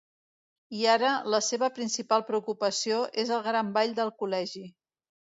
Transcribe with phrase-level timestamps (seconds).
[0.75, 4.63] I ara, la seva principal preocupació és el gran ball del col·legi.